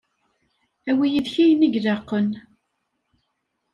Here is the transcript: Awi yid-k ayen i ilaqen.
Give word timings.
Awi 0.89 1.05
yid-k 1.13 1.35
ayen 1.43 1.65
i 1.67 1.69
ilaqen. 1.77 2.29